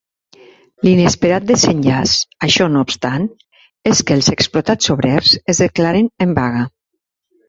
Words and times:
L'inesperat 0.85 1.43
desenllaç, 1.49 2.13
això 2.47 2.65
no 2.75 2.81
obstant, 2.85 3.27
és 3.91 4.01
que 4.07 4.17
els 4.21 4.31
explotats 4.35 4.91
obrers 4.95 5.35
es 5.55 5.61
declaren 5.65 6.09
en 6.27 6.33
vaga. 6.41 6.65